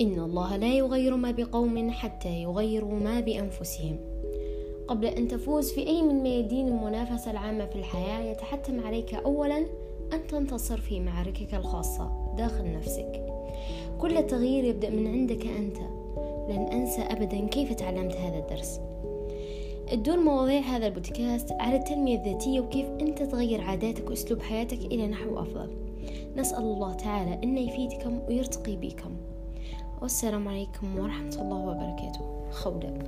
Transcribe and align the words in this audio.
إن 0.00 0.20
الله 0.20 0.56
لا 0.56 0.74
يغير 0.74 1.16
ما 1.16 1.30
بقوم 1.30 1.90
حتى 1.90 2.42
يغيروا 2.42 2.94
ما 2.94 3.20
بأنفسهم. 3.20 3.96
قبل 4.88 5.06
أن 5.06 5.28
تفوز 5.28 5.72
في 5.72 5.86
أي 5.86 6.02
من 6.02 6.22
ميادين 6.22 6.68
المنافسة 6.68 7.30
العامة 7.30 7.66
في 7.66 7.76
الحياة 7.76 8.30
يتحتم 8.30 8.80
عليك 8.80 9.14
أولا 9.14 9.58
أن 10.12 10.26
تنتصر 10.28 10.80
في 10.80 11.00
معاركك 11.00 11.54
الخاصة. 11.54 12.34
داخل 12.36 12.72
نفسك. 12.72 13.26
كل 14.00 14.26
تغيير 14.26 14.64
يبدأ 14.64 14.90
من 14.90 15.06
عندك 15.06 15.46
أنت. 15.46 15.76
لن 16.48 16.68
أنسى 16.72 17.02
أبدا 17.02 17.46
كيف 17.46 17.72
تعلمت 17.72 18.16
هذا 18.16 18.38
الدرس. 18.38 18.80
تدور 19.92 20.16
مواضيع 20.16 20.60
هذا 20.60 20.86
البودكاست 20.86 21.52
على 21.52 21.76
التنمية 21.76 22.18
الذاتية 22.18 22.60
وكيف 22.60 22.86
أنت 22.86 23.22
تغير 23.22 23.60
عاداتك 23.60 24.10
وأسلوب 24.10 24.42
حياتك 24.42 24.78
إلى 24.78 25.06
نحو 25.06 25.38
أفضل. 25.38 25.70
نسأل 26.36 26.62
الله 26.62 26.92
تعالى 26.92 27.40
أن 27.44 27.58
يفيدكم 27.58 28.18
ويرتقي 28.28 28.76
بكم. 28.76 29.33
والسلام 30.02 30.48
عليكم 30.48 30.98
ورحمة 30.98 31.36
الله 31.42 31.56
وبركاته. 31.56 32.50
خولة 32.50 32.98